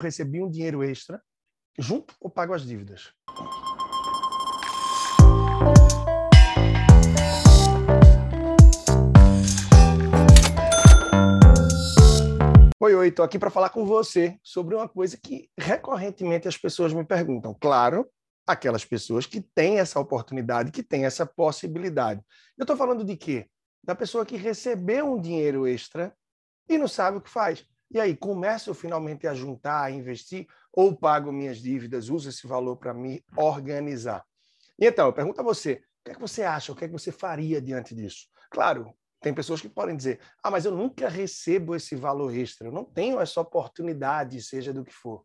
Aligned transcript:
recebi 0.00 0.42
um 0.42 0.50
dinheiro 0.50 0.82
extra 0.82 1.22
junto 1.78 2.14
ou 2.20 2.30
pago 2.30 2.54
as 2.54 2.62
dívidas? 2.62 3.12
Oi, 12.82 12.94
oi, 12.94 13.08
estou 13.08 13.24
aqui 13.24 13.38
para 13.38 13.50
falar 13.50 13.68
com 13.68 13.84
você 13.84 14.38
sobre 14.42 14.74
uma 14.74 14.88
coisa 14.88 15.18
que 15.22 15.50
recorrentemente 15.58 16.48
as 16.48 16.56
pessoas 16.56 16.94
me 16.94 17.04
perguntam. 17.04 17.54
Claro, 17.60 18.08
aquelas 18.46 18.84
pessoas 18.84 19.26
que 19.26 19.40
têm 19.40 19.78
essa 19.78 20.00
oportunidade, 20.00 20.72
que 20.72 20.82
têm 20.82 21.04
essa 21.04 21.26
possibilidade. 21.26 22.22
Eu 22.56 22.64
estou 22.64 22.76
falando 22.76 23.04
de 23.04 23.16
quê? 23.16 23.46
Da 23.84 23.94
pessoa 23.94 24.24
que 24.24 24.36
recebeu 24.36 25.12
um 25.12 25.20
dinheiro 25.20 25.66
extra 25.66 26.14
e 26.68 26.78
não 26.78 26.88
sabe 26.88 27.18
o 27.18 27.20
que 27.20 27.30
faz. 27.30 27.66
E 27.90 27.98
aí, 27.98 28.16
começo 28.16 28.72
finalmente 28.72 29.26
a 29.26 29.34
juntar, 29.34 29.82
a 29.82 29.90
investir, 29.90 30.46
ou 30.72 30.96
pago 30.96 31.32
minhas 31.32 31.58
dívidas, 31.58 32.08
uso 32.08 32.28
esse 32.28 32.46
valor 32.46 32.76
para 32.76 32.94
me 32.94 33.24
organizar? 33.36 34.24
E 34.78 34.86
então, 34.86 35.06
eu 35.06 35.12
pergunto 35.12 35.40
a 35.40 35.44
você, 35.44 35.82
o 36.00 36.04
que 36.04 36.10
é 36.12 36.14
que 36.14 36.20
você 36.20 36.44
acha, 36.44 36.70
o 36.70 36.76
que 36.76 36.84
é 36.84 36.88
que 36.88 36.92
você 36.92 37.10
faria 37.10 37.60
diante 37.60 37.94
disso? 37.94 38.28
Claro, 38.50 38.94
tem 39.20 39.34
pessoas 39.34 39.60
que 39.60 39.68
podem 39.68 39.96
dizer: 39.96 40.20
ah, 40.42 40.50
mas 40.50 40.64
eu 40.64 40.72
nunca 40.72 41.08
recebo 41.08 41.74
esse 41.74 41.96
valor 41.96 42.34
extra, 42.34 42.68
eu 42.68 42.72
não 42.72 42.84
tenho 42.84 43.20
essa 43.20 43.40
oportunidade, 43.40 44.40
seja 44.40 44.72
do 44.72 44.84
que 44.84 44.92
for. 44.92 45.24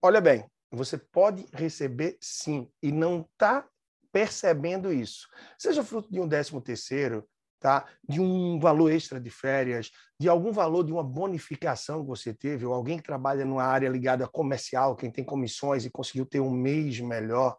Olha 0.00 0.20
bem, 0.20 0.48
você 0.70 0.96
pode 0.96 1.44
receber 1.52 2.16
sim, 2.20 2.70
e 2.80 2.92
não 2.92 3.28
está 3.32 3.68
percebendo 4.12 4.92
isso. 4.92 5.28
Seja 5.58 5.84
fruto 5.84 6.10
de 6.10 6.20
um 6.20 6.28
décimo 6.28 6.60
terceiro, 6.60 7.28
tá? 7.58 7.86
de 8.08 8.20
um 8.20 8.58
valor 8.58 8.90
extra 8.90 9.20
de 9.20 9.30
férias, 9.30 9.90
de 10.18 10.28
algum 10.28 10.52
valor 10.52 10.84
de 10.84 10.92
uma 10.92 11.02
bonificação 11.02 12.02
que 12.02 12.08
você 12.08 12.32
teve, 12.32 12.64
ou 12.64 12.72
alguém 12.72 12.98
que 12.98 13.04
trabalha 13.04 13.44
numa 13.44 13.64
área 13.64 13.88
ligada 13.88 14.24
a 14.24 14.28
comercial, 14.28 14.96
quem 14.96 15.10
tem 15.10 15.24
comissões 15.24 15.84
e 15.84 15.90
conseguiu 15.90 16.24
ter 16.24 16.40
um 16.40 16.50
mês 16.50 17.00
melhor, 17.00 17.56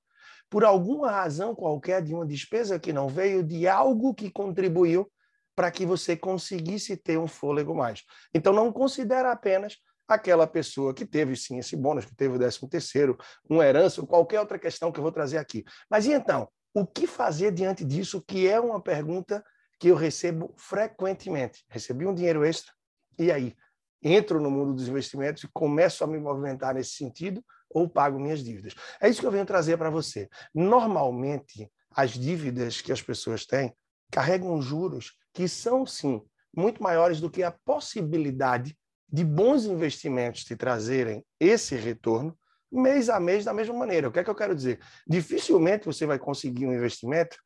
por 0.49 0.63
alguma 0.63 1.11
razão 1.11 1.53
qualquer 1.53 2.01
de 2.01 2.13
uma 2.13 2.25
despesa 2.25 2.79
que 2.79 2.91
não 2.91 3.07
veio, 3.07 3.43
de 3.43 3.67
algo 3.67 4.13
que 4.13 4.31
contribuiu 4.31 5.09
para 5.55 5.69
que 5.69 5.85
você 5.85 6.15
conseguisse 6.15 6.95
ter 6.95 7.19
um 7.19 7.27
fôlego 7.27 7.75
mais. 7.75 8.03
Então, 8.33 8.53
não 8.53 8.71
considera 8.71 9.31
apenas 9.31 9.75
aquela 10.07 10.47
pessoa 10.47 10.93
que 10.93 11.05
teve 11.05 11.35
sim 11.35 11.59
esse 11.59 11.75
bônus, 11.75 12.05
que 12.05 12.15
teve 12.15 12.35
o 12.35 12.39
décimo 12.39 12.67
terceiro, 12.67 13.17
uma 13.47 13.65
herança 13.65 14.01
ou 14.01 14.07
qualquer 14.07 14.39
outra 14.39 14.57
questão 14.57 14.91
que 14.91 14.99
eu 14.99 15.03
vou 15.03 15.11
trazer 15.11 15.37
aqui. 15.37 15.63
Mas 15.89 16.05
e 16.05 16.13
então, 16.13 16.49
o 16.73 16.85
que 16.85 17.05
fazer 17.05 17.51
diante 17.51 17.85
disso, 17.85 18.23
que 18.25 18.47
é 18.47 18.59
uma 18.59 18.81
pergunta 18.81 19.43
que 19.79 19.87
eu 19.87 19.95
recebo 19.95 20.53
frequentemente. 20.57 21.63
Recebi 21.69 22.05
um 22.05 22.13
dinheiro 22.13 22.43
extra, 22.43 22.73
e 23.17 23.31
aí? 23.31 23.55
Entro 24.01 24.39
no 24.39 24.51
mundo 24.51 24.73
dos 24.73 24.87
investimentos 24.87 25.43
e 25.43 25.49
começo 25.51 26.03
a 26.03 26.07
me 26.07 26.19
movimentar 26.19 26.75
nesse 26.75 26.91
sentido 26.91 27.43
ou 27.69 27.89
pago 27.89 28.19
minhas 28.19 28.43
dívidas? 28.43 28.73
É 29.01 29.09
isso 29.09 29.19
que 29.19 29.27
eu 29.27 29.31
venho 29.31 29.45
trazer 29.45 29.77
para 29.77 29.89
você. 29.89 30.29
Normalmente, 30.53 31.69
as 31.91 32.11
dívidas 32.11 32.81
que 32.81 32.91
as 32.91 33.01
pessoas 33.01 33.45
têm 33.45 33.73
carregam 34.11 34.61
juros 34.61 35.17
que 35.33 35.47
são, 35.47 35.85
sim, 35.85 36.21
muito 36.55 36.81
maiores 36.81 37.19
do 37.19 37.29
que 37.29 37.43
a 37.43 37.51
possibilidade 37.51 38.77
de 39.11 39.23
bons 39.23 39.65
investimentos 39.65 40.43
te 40.43 40.55
trazerem 40.55 41.25
esse 41.39 41.75
retorno 41.75 42.37
mês 42.71 43.09
a 43.09 43.19
mês 43.19 43.45
da 43.45 43.53
mesma 43.53 43.75
maneira. 43.75 44.07
O 44.07 44.11
que 44.11 44.19
é 44.19 44.23
que 44.23 44.29
eu 44.29 44.35
quero 44.35 44.55
dizer? 44.55 44.79
Dificilmente 45.07 45.85
você 45.85 46.05
vai 46.05 46.19
conseguir 46.19 46.67
um 46.67 46.73
investimento 46.73 47.37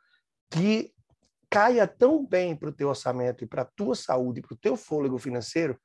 que 0.49 0.92
caia 1.53 1.87
tão 1.87 2.25
bem 2.25 2.55
para 2.55 2.69
o 2.69 2.71
teu 2.71 2.89
orçamento 2.89 3.43
e 3.43 3.47
para 3.47 3.61
a 3.61 3.65
tua 3.65 3.93
saúde, 3.93 4.41
para 4.41 4.55
o 4.55 4.57
teu 4.57 4.75
fôlego 4.75 5.19
financeiro, 5.19 5.79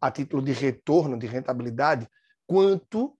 a 0.00 0.12
título 0.12 0.40
de 0.40 0.52
retorno, 0.52 1.18
de 1.18 1.26
rentabilidade, 1.26 2.08
quanto 2.46 3.18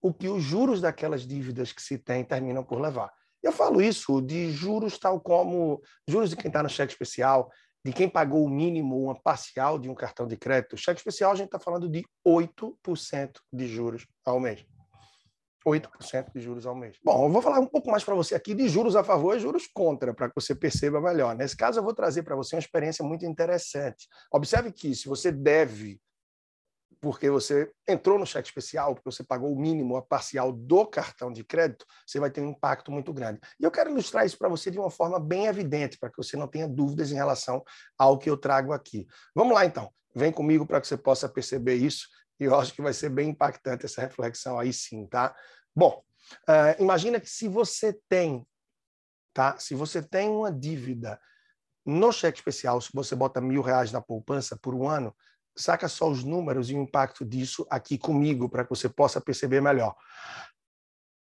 o 0.00 0.14
que 0.14 0.28
os 0.28 0.40
juros 0.40 0.80
daquelas 0.80 1.26
dívidas 1.26 1.72
que 1.72 1.82
se 1.82 1.98
tem 1.98 2.24
terminam 2.24 2.62
por 2.62 2.80
levar. 2.80 3.12
Eu 3.42 3.50
falo 3.50 3.82
isso 3.82 4.20
de 4.22 4.52
juros 4.52 4.98
tal 4.98 5.20
como 5.20 5.82
juros 6.08 6.30
de 6.30 6.36
quem 6.36 6.46
está 6.48 6.62
no 6.62 6.68
cheque 6.68 6.92
especial, 6.92 7.50
de 7.84 7.92
quem 7.92 8.08
pagou 8.08 8.44
o 8.44 8.48
mínimo, 8.48 9.02
uma 9.02 9.20
parcial 9.20 9.80
de 9.80 9.88
um 9.88 9.96
cartão 9.96 10.28
de 10.28 10.36
crédito. 10.36 10.76
Cheque 10.76 11.00
especial, 11.00 11.32
a 11.32 11.34
gente 11.34 11.46
está 11.46 11.58
falando 11.58 11.88
de 11.88 12.04
8% 12.24 13.40
de 13.52 13.66
juros 13.66 14.06
ao 14.24 14.38
mês. 14.38 14.64
8% 15.66 16.32
de 16.32 16.40
juros 16.40 16.64
ao 16.66 16.76
mês. 16.76 16.96
Bom, 17.04 17.26
eu 17.26 17.32
vou 17.32 17.42
falar 17.42 17.58
um 17.58 17.66
pouco 17.66 17.90
mais 17.90 18.04
para 18.04 18.14
você 18.14 18.34
aqui 18.34 18.54
de 18.54 18.68
juros 18.68 18.94
a 18.94 19.02
favor 19.02 19.36
e 19.36 19.40
juros 19.40 19.66
contra, 19.66 20.14
para 20.14 20.28
que 20.28 20.34
você 20.34 20.54
perceba 20.54 21.00
melhor. 21.00 21.34
Nesse 21.34 21.56
caso, 21.56 21.80
eu 21.80 21.82
vou 21.82 21.92
trazer 21.92 22.22
para 22.22 22.36
você 22.36 22.54
uma 22.54 22.60
experiência 22.60 23.04
muito 23.04 23.26
interessante. 23.26 24.06
Observe 24.32 24.70
que 24.72 24.94
se 24.94 25.08
você 25.08 25.32
deve 25.32 26.00
porque 27.00 27.28
você 27.30 27.70
entrou 27.86 28.18
no 28.18 28.26
cheque 28.26 28.48
especial, 28.48 28.94
porque 28.94 29.10
você 29.10 29.22
pagou 29.22 29.52
o 29.52 29.60
mínimo, 29.60 29.96
a 29.96 30.02
parcial 30.02 30.50
do 30.50 30.86
cartão 30.86 31.30
de 31.30 31.44
crédito, 31.44 31.84
você 32.06 32.18
vai 32.18 32.30
ter 32.30 32.40
um 32.40 32.50
impacto 32.50 32.90
muito 32.90 33.12
grande. 33.12 33.38
E 33.60 33.64
eu 33.64 33.70
quero 33.70 33.90
ilustrar 33.90 34.24
isso 34.24 34.38
para 34.38 34.48
você 34.48 34.70
de 34.70 34.78
uma 34.78 34.90
forma 34.90 35.20
bem 35.20 35.46
evidente, 35.46 35.98
para 35.98 36.10
que 36.10 36.16
você 36.16 36.36
não 36.36 36.48
tenha 36.48 36.66
dúvidas 36.66 37.12
em 37.12 37.14
relação 37.14 37.62
ao 37.98 38.18
que 38.18 38.30
eu 38.30 38.36
trago 38.36 38.72
aqui. 38.72 39.06
Vamos 39.34 39.54
lá, 39.54 39.64
então. 39.64 39.90
Vem 40.14 40.32
comigo 40.32 40.66
para 40.66 40.80
que 40.80 40.88
você 40.88 40.96
possa 40.96 41.28
perceber 41.28 41.74
isso, 41.74 42.08
e 42.38 42.44
eu 42.44 42.58
acho 42.58 42.72
que 42.74 42.82
vai 42.82 42.92
ser 42.92 43.08
bem 43.08 43.30
impactante 43.30 43.86
essa 43.86 44.00
reflexão 44.00 44.58
aí 44.58 44.72
sim, 44.72 45.06
tá? 45.06 45.34
Bom, 45.74 46.02
uh, 46.48 46.82
imagina 46.82 47.20
que 47.20 47.28
se 47.28 47.48
você 47.48 47.98
tem, 48.08 48.46
tá? 49.32 49.58
Se 49.58 49.74
você 49.74 50.02
tem 50.02 50.28
uma 50.28 50.52
dívida 50.52 51.20
no 51.84 52.12
cheque 52.12 52.38
especial, 52.38 52.80
se 52.80 52.90
você 52.92 53.14
bota 53.14 53.40
mil 53.40 53.62
reais 53.62 53.92
na 53.92 54.00
poupança 54.00 54.56
por 54.56 54.74
um 54.74 54.88
ano, 54.88 55.14
saca 55.56 55.88
só 55.88 56.10
os 56.10 56.24
números 56.24 56.68
e 56.68 56.74
o 56.74 56.82
impacto 56.82 57.24
disso 57.24 57.66
aqui 57.70 57.96
comigo, 57.96 58.48
para 58.48 58.64
que 58.64 58.70
você 58.70 58.88
possa 58.88 59.20
perceber 59.20 59.60
melhor. 59.60 59.94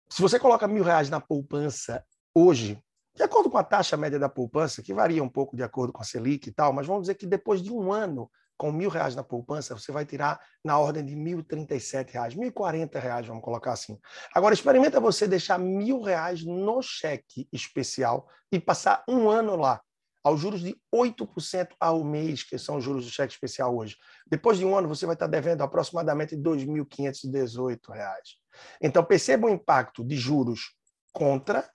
Se 0.09 0.21
você 0.21 0.39
coloca 0.39 0.67
mil 0.67 0.83
reais 0.83 1.09
na 1.09 1.21
poupança 1.21 2.03
hoje, 2.33 2.81
de 3.15 3.23
acordo 3.23 3.49
com 3.49 3.57
a 3.57 3.63
taxa 3.63 3.95
média 3.95 4.19
da 4.19 4.27
poupança, 4.27 4.81
que 4.81 4.93
varia 4.93 5.23
um 5.23 5.29
pouco 5.29 5.55
de 5.55 5.63
acordo 5.63 5.93
com 5.93 6.01
a 6.01 6.05
Selic 6.05 6.49
e 6.49 6.51
tal, 6.51 6.73
mas 6.73 6.85
vamos 6.85 7.03
dizer 7.03 7.15
que 7.15 7.25
depois 7.25 7.61
de 7.61 7.71
um 7.71 7.93
ano 7.93 8.29
com 8.57 8.71
mil 8.71 8.89
reais 8.89 9.15
na 9.15 9.23
poupança, 9.23 9.77
você 9.77 9.91
vai 9.91 10.05
tirar 10.05 10.39
na 10.63 10.77
ordem 10.77 11.03
de 11.03 11.15
mil 11.15 11.43
trinta 11.43 11.75
e 11.75 11.79
sete 11.79 12.13
reais, 12.13 12.35
mil 12.35 12.51
quarenta 12.51 12.99
reais, 12.99 13.27
vamos 13.27 13.43
colocar 13.43 13.73
assim. 13.73 13.99
Agora, 14.33 14.53
experimenta 14.53 14.99
você 14.99 15.27
deixar 15.27 15.57
mil 15.57 16.01
reais 16.01 16.43
no 16.43 16.81
cheque 16.81 17.47
especial 17.51 18.27
e 18.51 18.59
passar 18.59 19.03
um 19.07 19.29
ano 19.29 19.55
lá 19.55 19.81
aos 20.25 20.39
juros 20.39 20.61
de 20.61 20.75
8% 20.91 21.75
ao 21.79 22.03
mês, 22.03 22.41
que 22.41 22.57
são 22.57 22.77
os 22.77 22.83
juros 22.83 23.05
do 23.05 23.11
cheque 23.11 23.31
especial 23.31 23.77
hoje. 23.77 23.95
Depois 24.25 24.57
de 24.57 24.65
um 24.65 24.75
ano, 24.75 24.87
você 24.87 25.05
vai 25.05 25.13
estar 25.13 25.27
devendo 25.27 25.61
aproximadamente 25.61 26.35
R$ 26.35 26.41
2.518. 26.41 27.77
Então, 28.81 29.03
perceba 29.03 29.45
o 29.45 29.51
impacto 29.51 30.03
de 30.03 30.17
juros 30.17 30.73
contra 31.13 31.69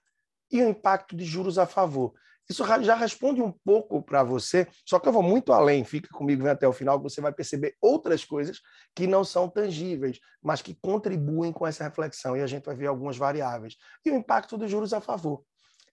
e 0.51 0.61
o 0.61 0.67
impacto 0.67 1.15
de 1.15 1.23
juros 1.23 1.57
a 1.57 1.65
favor. 1.65 2.13
Isso 2.51 2.65
já 2.81 2.95
responde 2.95 3.41
um 3.41 3.49
pouco 3.49 4.03
para 4.03 4.23
você, 4.23 4.67
só 4.85 4.99
que 4.99 5.07
eu 5.07 5.13
vou 5.13 5.23
muito 5.23 5.53
além, 5.53 5.85
fica 5.85 6.09
comigo 6.11 6.43
vem 6.43 6.51
até 6.51 6.67
o 6.67 6.73
final, 6.73 7.01
você 7.01 7.21
vai 7.21 7.31
perceber 7.31 7.77
outras 7.81 8.25
coisas 8.25 8.59
que 8.93 9.07
não 9.07 9.23
são 9.23 9.47
tangíveis, 9.47 10.19
mas 10.43 10.61
que 10.61 10.75
contribuem 10.75 11.53
com 11.53 11.65
essa 11.65 11.85
reflexão, 11.85 12.35
e 12.35 12.41
a 12.41 12.47
gente 12.47 12.65
vai 12.65 12.75
ver 12.75 12.87
algumas 12.87 13.15
variáveis. 13.15 13.77
E 14.05 14.11
o 14.11 14.15
impacto 14.17 14.57
dos 14.57 14.69
juros 14.69 14.91
a 14.91 14.99
favor. 14.99 15.45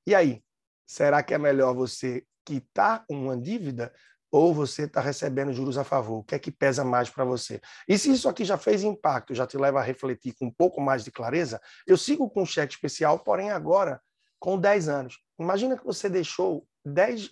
E 0.05 0.17
aí, 0.17 0.43
será 0.85 1.23
que 1.23 1.33
é 1.33 1.39
melhor 1.39 1.77
você 1.77 2.25
quitar 2.45 3.05
uma 3.09 3.37
dívida 3.37 3.93
ou 4.29 4.53
você 4.53 4.83
está 4.83 5.01
recebendo 5.01 5.53
juros 5.53 5.79
a 5.79 5.85
favor? 5.85 6.19
O 6.19 6.25
que 6.25 6.35
é 6.35 6.41
que 6.41 6.51
pesa 6.51 6.85
mais 6.85 7.09
para 7.09 7.25
você? 7.25 7.61
E 7.87 7.97
se 7.97 8.11
isso 8.11 8.29
aqui 8.29 8.45
já 8.45 8.59
fez 8.59 8.83
impacto, 8.83 9.33
já 9.33 9.47
te 9.47 9.57
leva 9.57 9.79
a 9.79 9.83
refletir 9.83 10.35
com 10.35 10.47
um 10.47 10.53
pouco 10.53 10.81
mais 10.81 11.05
de 11.05 11.13
clareza, 11.13 11.61
eu 11.87 11.97
sigo 11.97 12.29
com 12.29 12.43
um 12.43 12.47
cheque 12.47 12.75
especial, 12.75 13.21
porém 13.21 13.53
agora 13.53 14.01
com 14.39 14.59
10 14.59 14.89
anos. 14.89 15.19
Imagina 15.39 15.77
que 15.77 15.85
você 15.85 16.09
deixou 16.09 16.67
10, 16.85 17.31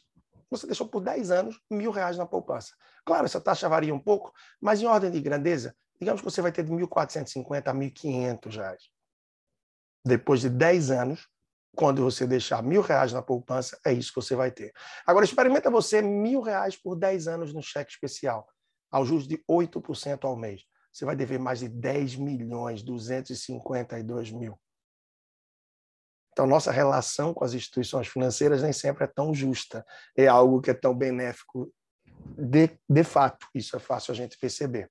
você 0.51 0.67
deixou 0.67 0.89
por 0.89 1.01
10 1.01 1.31
anos 1.31 1.61
mil 1.71 1.91
reais 1.91 2.17
na 2.17 2.27
poupança. 2.27 2.75
Claro, 3.05 3.25
essa 3.25 3.41
taxa 3.41 3.69
varia 3.69 3.95
um 3.95 4.01
pouco, 4.01 4.33
mas 4.61 4.81
em 4.81 4.87
ordem 4.87 5.11
de 5.11 5.21
grandeza, 5.21 5.75
digamos 6.01 6.21
que 6.21 6.25
você 6.25 6.43
vai 6.43 6.53
ter 6.53 6.65
de 6.65 6.73
1.450 6.73 7.69
a 7.69 7.75
1.500 7.75 8.57
reais. 8.57 8.83
Depois 10.05 10.41
de 10.41 10.49
10 10.49 10.91
anos, 10.91 11.29
quando 11.77 12.03
você 12.03 12.27
deixar 12.27 12.63
mil 12.63 12.81
reais 12.81 13.13
na 13.13 13.21
poupança, 13.21 13.79
é 13.85 13.93
isso 13.93 14.09
que 14.09 14.21
você 14.21 14.35
vai 14.35 14.51
ter. 14.51 14.73
Agora, 15.07 15.25
experimenta 15.25 15.71
você 15.71 16.01
mil 16.01 16.41
reais 16.41 16.77
por 16.77 16.97
10 16.97 17.29
anos 17.29 17.53
no 17.53 17.63
cheque 17.63 17.93
especial, 17.93 18.49
ao 18.91 19.05
juros 19.05 19.29
de 19.29 19.45
8% 19.49 20.25
ao 20.25 20.37
mês. 20.37 20.63
Você 20.93 21.05
vai 21.05 21.15
dever 21.15 21.39
mais 21.39 21.59
de 21.59 21.69
10 21.69 22.17
milhões, 22.17 22.83
252 22.83 24.33
mil. 24.33 24.59
Então, 26.37 26.47
nossa 26.47 26.71
relação 26.71 27.33
com 27.33 27.47
as 27.47 27.55
instituições 27.55 28.09
financeiras 28.09 28.63
nem 28.63 28.71
sempre 28.71 29.05
é 29.05 29.07
tão 29.07 29.33
justa. 29.33 29.83
É 30.15 30.27
algo 30.27 30.61
que 30.61 30.71
é 30.71 30.75
tão 30.75 30.95
benéfico 30.95 31.73
de, 32.37 32.79
de 32.87 33.03
fato. 33.03 33.47
Isso 33.55 33.75
é 33.75 33.79
fácil 33.79 34.13
a 34.13 34.15
gente 34.15 34.37
perceber. 34.39 34.91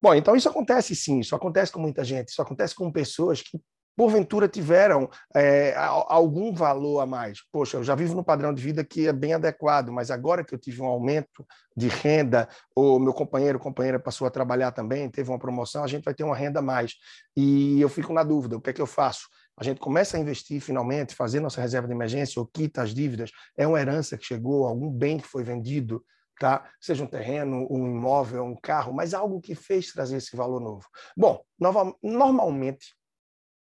Bom, 0.00 0.14
então 0.14 0.36
isso 0.36 0.48
acontece 0.48 0.94
sim, 0.94 1.18
isso 1.18 1.34
acontece 1.34 1.72
com 1.72 1.80
muita 1.80 2.04
gente, 2.04 2.28
isso 2.28 2.40
acontece 2.40 2.72
com 2.72 2.92
pessoas 2.92 3.42
que 3.42 3.60
porventura 3.96 4.46
tiveram 4.46 5.10
é, 5.34 5.74
algum 5.76 6.52
valor 6.52 7.00
a 7.00 7.06
mais. 7.06 7.38
Poxa, 7.50 7.78
eu 7.78 7.82
já 7.82 7.94
vivo 7.94 8.14
no 8.14 8.22
padrão 8.22 8.52
de 8.54 8.62
vida 8.62 8.84
que 8.84 9.08
é 9.08 9.12
bem 9.12 9.32
adequado, 9.32 9.88
mas 9.88 10.10
agora 10.10 10.44
que 10.44 10.54
eu 10.54 10.58
tive 10.58 10.82
um 10.82 10.86
aumento 10.86 11.44
de 11.74 11.88
renda, 11.88 12.46
ou 12.76 13.00
meu 13.00 13.14
companheiro, 13.14 13.58
companheira 13.58 13.98
passou 13.98 14.26
a 14.26 14.30
trabalhar 14.30 14.70
também, 14.70 15.10
teve 15.10 15.30
uma 15.30 15.38
promoção, 15.38 15.82
a 15.82 15.86
gente 15.86 16.04
vai 16.04 16.14
ter 16.14 16.24
uma 16.24 16.36
renda 16.36 16.60
a 16.60 16.62
mais. 16.62 16.94
E 17.34 17.80
eu 17.80 17.88
fico 17.88 18.12
na 18.12 18.22
dúvida, 18.22 18.56
o 18.56 18.60
que 18.60 18.70
é 18.70 18.72
que 18.72 18.82
eu 18.82 18.86
faço? 18.86 19.26
A 19.56 19.64
gente 19.64 19.80
começa 19.80 20.16
a 20.16 20.20
investir 20.20 20.60
finalmente, 20.60 21.14
fazer 21.14 21.40
nossa 21.40 21.60
reserva 21.60 21.88
de 21.88 21.94
emergência 21.94 22.38
ou 22.38 22.46
quita 22.46 22.82
as 22.82 22.92
dívidas, 22.92 23.30
é 23.56 23.66
uma 23.66 23.80
herança 23.80 24.18
que 24.18 24.24
chegou, 24.24 24.66
algum 24.66 24.90
bem 24.90 25.18
que 25.18 25.26
foi 25.26 25.42
vendido, 25.42 26.04
tá? 26.38 26.70
Seja 26.78 27.02
um 27.02 27.06
terreno, 27.06 27.66
um 27.70 27.86
imóvel, 27.86 28.44
um 28.44 28.54
carro, 28.54 28.92
mas 28.92 29.14
algo 29.14 29.40
que 29.40 29.54
fez 29.54 29.92
trazer 29.92 30.18
esse 30.18 30.36
valor 30.36 30.60
novo. 30.60 30.86
Bom, 31.16 31.42
normalmente 32.02 32.94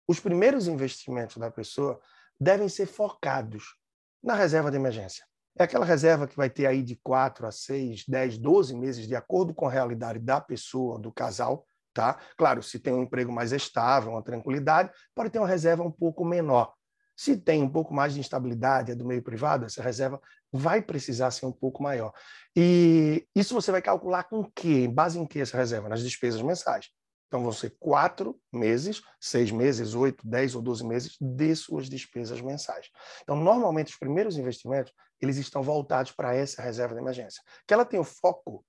os 0.07 0.19
primeiros 0.19 0.67
investimentos 0.67 1.37
da 1.37 1.51
pessoa 1.51 1.99
devem 2.39 2.67
ser 2.67 2.87
focados 2.87 3.75
na 4.23 4.33
reserva 4.33 4.71
de 4.71 4.77
emergência. 4.77 5.23
É 5.57 5.63
aquela 5.63 5.85
reserva 5.85 6.27
que 6.27 6.35
vai 6.35 6.49
ter 6.49 6.65
aí 6.65 6.83
de 6.83 6.95
4 6.97 7.47
a 7.47 7.51
6, 7.51 8.05
10, 8.07 8.37
12 8.39 8.75
meses, 8.75 9.07
de 9.07 9.15
acordo 9.15 9.53
com 9.53 9.67
a 9.67 9.71
realidade 9.71 10.19
da 10.19 10.41
pessoa, 10.41 10.99
do 10.99 11.13
casal. 11.13 11.65
Tá? 11.95 12.19
Claro, 12.35 12.61
se 12.61 12.77
tem 12.77 12.93
um 12.93 13.03
emprego 13.03 13.31
mais 13.31 13.53
estável, 13.53 14.11
uma 14.11 14.21
tranquilidade, 14.21 14.91
pode 15.15 15.29
ter 15.29 15.39
uma 15.39 15.47
reserva 15.47 15.81
um 15.81 15.89
pouco 15.89 16.25
menor. 16.25 16.73
Se 17.15 17.37
tem 17.37 17.63
um 17.63 17.69
pouco 17.69 17.93
mais 17.93 18.13
de 18.13 18.19
instabilidade, 18.19 18.91
é 18.91 18.95
do 18.95 19.05
meio 19.05 19.23
privado, 19.23 19.65
essa 19.65 19.81
reserva 19.81 20.19
vai 20.51 20.81
precisar 20.81 21.31
ser 21.31 21.45
um 21.45 21.53
pouco 21.53 21.81
maior. 21.81 22.11
E 22.53 23.25
isso 23.33 23.53
você 23.53 23.71
vai 23.71 23.81
calcular 23.81 24.25
com 24.25 24.43
quê? 24.43 24.83
Em 24.83 24.93
base 24.93 25.17
em 25.17 25.25
que 25.25 25.39
essa 25.39 25.55
reserva? 25.55 25.87
Nas 25.87 26.03
despesas 26.03 26.41
mensais. 26.41 26.89
Então, 27.29 27.41
vão 27.41 27.53
ser 27.53 27.73
quatro 27.79 28.37
meses, 28.51 29.01
seis 29.17 29.49
meses, 29.49 29.95
oito, 29.95 30.27
dez 30.27 30.53
ou 30.53 30.61
doze 30.61 30.85
meses 30.85 31.15
de 31.21 31.55
suas 31.55 31.87
despesas 31.87 32.41
mensais. 32.41 32.89
Então, 33.23 33.37
normalmente, 33.37 33.93
os 33.93 33.97
primeiros 33.97 34.37
investimentos, 34.37 34.91
eles 35.21 35.37
estão 35.37 35.63
voltados 35.63 36.11
para 36.11 36.35
essa 36.35 36.61
reserva 36.61 36.93
de 36.93 36.99
emergência. 36.99 37.41
Que 37.65 37.73
ela 37.73 37.85
tem 37.85 38.01
o 38.01 38.03
foco 38.03 38.65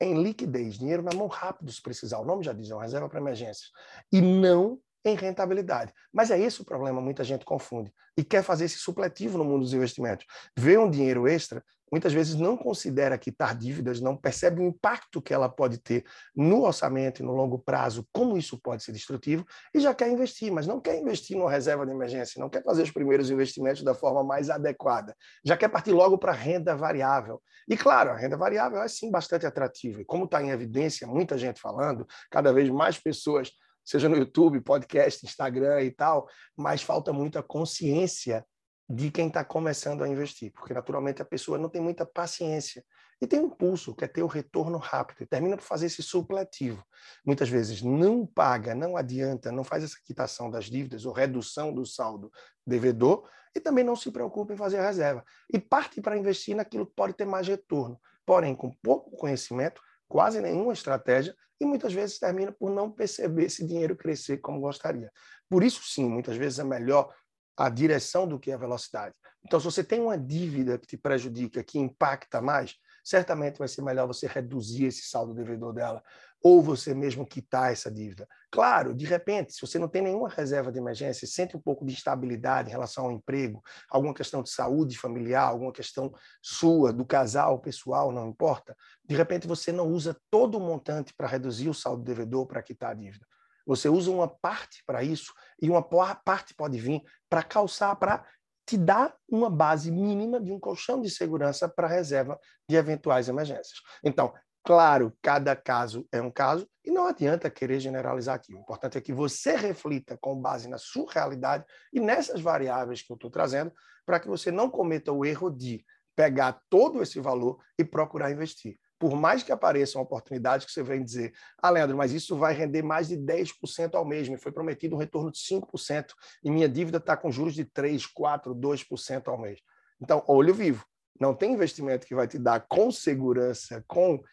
em 0.00 0.22
liquidez, 0.22 0.78
dinheiro 0.78 1.02
na 1.02 1.14
mão 1.14 1.26
rápido 1.26 1.70
se 1.72 1.80
precisar. 1.80 2.18
O 2.18 2.24
nome 2.24 2.44
já 2.44 2.52
diz, 2.52 2.70
é 2.70 2.74
uma 2.74 2.82
reserva 2.82 3.08
para 3.08 3.20
emergências. 3.20 3.70
E 4.12 4.20
não 4.20 4.78
em 5.04 5.14
rentabilidade. 5.14 5.92
Mas 6.12 6.30
é 6.30 6.38
esse 6.38 6.62
o 6.62 6.64
problema, 6.64 7.00
muita 7.00 7.22
gente 7.22 7.44
confunde. 7.44 7.92
E 8.16 8.24
quer 8.24 8.42
fazer 8.42 8.64
esse 8.64 8.78
supletivo 8.78 9.36
no 9.36 9.44
mundo 9.44 9.62
dos 9.62 9.74
investimentos. 9.74 10.26
Vê 10.56 10.78
um 10.78 10.90
dinheiro 10.90 11.28
extra, 11.28 11.62
muitas 11.94 12.12
vezes 12.12 12.34
não 12.34 12.56
considera 12.56 13.16
quitar 13.16 13.56
dívidas, 13.56 14.00
não 14.00 14.16
percebe 14.16 14.60
o 14.60 14.64
impacto 14.64 15.22
que 15.22 15.32
ela 15.32 15.48
pode 15.48 15.78
ter 15.78 16.04
no 16.34 16.64
orçamento 16.64 17.20
e 17.20 17.22
no 17.24 17.30
longo 17.30 17.56
prazo, 17.56 18.04
como 18.12 18.36
isso 18.36 18.60
pode 18.60 18.82
ser 18.82 18.90
destrutivo, 18.90 19.46
e 19.72 19.78
já 19.78 19.94
quer 19.94 20.10
investir, 20.10 20.50
mas 20.50 20.66
não 20.66 20.80
quer 20.80 20.98
investir 20.98 21.36
numa 21.36 21.48
reserva 21.48 21.86
de 21.86 21.92
emergência, 21.92 22.40
não 22.40 22.50
quer 22.50 22.64
fazer 22.64 22.82
os 22.82 22.90
primeiros 22.90 23.30
investimentos 23.30 23.84
da 23.84 23.94
forma 23.94 24.24
mais 24.24 24.50
adequada. 24.50 25.14
Já 25.44 25.56
quer 25.56 25.68
partir 25.68 25.92
logo 25.92 26.18
para 26.18 26.32
a 26.32 26.34
renda 26.34 26.74
variável. 26.74 27.40
E 27.68 27.76
claro, 27.76 28.10
a 28.10 28.16
renda 28.16 28.36
variável 28.36 28.82
é 28.82 28.88
sim 28.88 29.08
bastante 29.08 29.46
atrativa. 29.46 30.00
E 30.00 30.04
como 30.04 30.24
está 30.24 30.42
em 30.42 30.50
evidência, 30.50 31.06
muita 31.06 31.38
gente 31.38 31.60
falando, 31.60 32.04
cada 32.28 32.52
vez 32.52 32.68
mais 32.70 32.98
pessoas 32.98 33.52
seja 33.84 34.08
no 34.08 34.16
YouTube, 34.16 34.60
podcast, 34.62 35.24
Instagram 35.24 35.82
e 35.82 35.92
tal, 35.92 36.26
mas 36.56 36.82
falta 36.82 37.12
muita 37.12 37.40
consciência 37.40 38.44
de 38.88 39.10
quem 39.10 39.28
está 39.28 39.42
começando 39.42 40.04
a 40.04 40.08
investir, 40.08 40.52
porque 40.52 40.74
naturalmente 40.74 41.22
a 41.22 41.24
pessoa 41.24 41.56
não 41.56 41.68
tem 41.68 41.80
muita 41.80 42.04
paciência 42.04 42.84
e 43.20 43.26
tem 43.26 43.40
um 43.40 43.46
impulso, 43.46 43.94
quer 43.94 44.08
ter 44.08 44.22
o 44.22 44.26
retorno 44.26 44.76
rápido, 44.76 45.22
e 45.22 45.26
termina 45.26 45.56
por 45.56 45.62
fazer 45.62 45.86
esse 45.86 46.02
supletivo. 46.02 46.84
Muitas 47.24 47.48
vezes 47.48 47.80
não 47.80 48.26
paga, 48.26 48.74
não 48.74 48.96
adianta, 48.96 49.50
não 49.50 49.64
faz 49.64 49.84
essa 49.84 49.96
quitação 50.04 50.50
das 50.50 50.66
dívidas 50.66 51.06
ou 51.06 51.12
redução 51.12 51.72
do 51.72 51.86
saldo 51.86 52.30
devedor 52.66 53.28
e 53.54 53.60
também 53.60 53.84
não 53.84 53.96
se 53.96 54.10
preocupa 54.10 54.52
em 54.52 54.56
fazer 54.56 54.78
a 54.78 54.86
reserva. 54.86 55.24
E 55.50 55.58
parte 55.58 56.02
para 56.02 56.18
investir 56.18 56.54
naquilo 56.54 56.86
que 56.86 56.94
pode 56.94 57.14
ter 57.14 57.24
mais 57.24 57.48
retorno, 57.48 57.98
porém 58.26 58.54
com 58.54 58.70
pouco 58.70 59.16
conhecimento, 59.16 59.80
quase 60.06 60.40
nenhuma 60.40 60.72
estratégia 60.72 61.34
e 61.60 61.64
muitas 61.64 61.92
vezes 61.92 62.18
termina 62.18 62.52
por 62.52 62.70
não 62.70 62.90
perceber 62.90 63.44
esse 63.44 63.66
dinheiro 63.66 63.96
crescer 63.96 64.38
como 64.38 64.60
gostaria. 64.60 65.10
Por 65.48 65.62
isso, 65.62 65.82
sim, 65.84 66.08
muitas 66.08 66.36
vezes 66.36 66.58
é 66.58 66.64
melhor 66.64 67.14
a 67.56 67.68
direção 67.68 68.26
do 68.26 68.38
que 68.38 68.52
a 68.52 68.56
velocidade. 68.56 69.14
Então, 69.44 69.60
se 69.60 69.66
você 69.66 69.84
tem 69.84 70.00
uma 70.00 70.16
dívida 70.16 70.78
que 70.78 70.86
te 70.86 70.96
prejudica, 70.96 71.62
que 71.62 71.78
impacta 71.78 72.40
mais, 72.40 72.74
certamente 73.04 73.58
vai 73.58 73.68
ser 73.68 73.82
melhor 73.82 74.06
você 74.06 74.26
reduzir 74.26 74.86
esse 74.86 75.02
saldo 75.02 75.34
devedor 75.34 75.74
dela, 75.74 76.02
ou 76.42 76.62
você 76.62 76.94
mesmo 76.94 77.26
quitar 77.26 77.72
essa 77.72 77.90
dívida. 77.90 78.26
Claro, 78.50 78.94
de 78.94 79.04
repente, 79.04 79.52
se 79.52 79.60
você 79.60 79.78
não 79.78 79.88
tem 79.88 80.02
nenhuma 80.02 80.28
reserva 80.28 80.72
de 80.72 80.78
emergência, 80.78 81.26
sente 81.26 81.56
um 81.56 81.60
pouco 81.60 81.84
de 81.86 81.92
instabilidade 81.92 82.68
em 82.68 82.72
relação 82.72 83.06
ao 83.06 83.12
emprego, 83.12 83.62
alguma 83.90 84.14
questão 84.14 84.42
de 84.42 84.50
saúde 84.50 84.98
familiar, 84.98 85.48
alguma 85.48 85.72
questão 85.72 86.12
sua, 86.42 86.92
do 86.92 87.04
casal, 87.04 87.60
pessoal, 87.60 88.12
não 88.12 88.28
importa, 88.28 88.76
de 89.04 89.14
repente 89.14 89.46
você 89.46 89.72
não 89.72 89.88
usa 89.88 90.16
todo 90.30 90.56
o 90.56 90.60
montante 90.60 91.14
para 91.14 91.28
reduzir 91.28 91.68
o 91.68 91.74
saldo 91.74 92.02
devedor, 92.02 92.46
para 92.46 92.62
quitar 92.62 92.92
a 92.92 92.94
dívida. 92.94 93.26
Você 93.66 93.88
usa 93.88 94.10
uma 94.10 94.28
parte 94.28 94.82
para 94.86 95.02
isso 95.02 95.32
e 95.60 95.70
uma 95.70 95.82
parte 96.14 96.54
pode 96.54 96.78
vir 96.78 97.02
para 97.28 97.42
calçar, 97.42 97.94
para 97.96 98.24
te 98.66 98.76
dar 98.76 99.14
uma 99.28 99.50
base 99.50 99.90
mínima 99.90 100.40
de 100.40 100.50
um 100.50 100.58
colchão 100.58 101.00
de 101.00 101.10
segurança 101.10 101.68
para 101.68 101.86
reserva 101.86 102.38
de 102.68 102.76
eventuais 102.76 103.28
emergências. 103.28 103.80
Então, 104.02 104.32
claro, 104.64 105.16
cada 105.22 105.54
caso 105.54 106.06
é 106.10 106.20
um 106.20 106.30
caso 106.30 106.68
e 106.84 106.90
não 106.90 107.06
adianta 107.06 107.50
querer 107.50 107.80
generalizar 107.80 108.36
aqui. 108.36 108.54
O 108.54 108.58
importante 108.58 108.96
é 108.96 109.00
que 109.00 109.12
você 109.12 109.56
reflita 109.56 110.16
com 110.18 110.40
base 110.40 110.68
na 110.68 110.78
sua 110.78 111.10
realidade 111.10 111.64
e 111.92 112.00
nessas 112.00 112.40
variáveis 112.40 113.02
que 113.02 113.12
eu 113.12 113.16
estou 113.16 113.30
trazendo, 113.30 113.72
para 114.06 114.18
que 114.18 114.28
você 114.28 114.50
não 114.50 114.70
cometa 114.70 115.12
o 115.12 115.24
erro 115.24 115.50
de 115.50 115.84
pegar 116.16 116.60
todo 116.70 117.02
esse 117.02 117.20
valor 117.20 117.58
e 117.78 117.84
procurar 117.84 118.30
investir 118.30 118.78
por 119.04 119.14
mais 119.14 119.42
que 119.42 119.52
apareçam 119.52 120.00
oportunidades 120.00 120.64
que 120.64 120.72
você 120.72 120.82
vem 120.82 121.04
dizer, 121.04 121.34
ah, 121.58 121.68
Leandro, 121.68 121.94
mas 121.94 122.10
isso 122.10 122.38
vai 122.38 122.54
render 122.54 122.80
mais 122.80 123.06
de 123.06 123.18
10% 123.18 123.94
ao 123.94 124.02
mês, 124.02 124.30
me 124.30 124.38
foi 124.38 124.50
prometido 124.50 124.96
um 124.96 124.98
retorno 124.98 125.30
de 125.30 125.38
5% 125.40 126.14
e 126.42 126.50
minha 126.50 126.66
dívida 126.66 126.96
está 126.96 127.14
com 127.14 127.30
juros 127.30 127.52
de 127.52 127.66
3, 127.66 128.06
4, 128.06 128.54
2% 128.54 129.28
ao 129.28 129.38
mês. 129.38 129.60
Então, 130.00 130.24
olho 130.26 130.54
vivo. 130.54 130.86
Não 131.20 131.34
tem 131.34 131.52
investimento 131.52 132.06
que 132.06 132.14
vai 132.14 132.26
te 132.26 132.38
dar 132.38 132.66
com 132.66 132.90
segurança, 132.90 133.84
com 133.86 134.24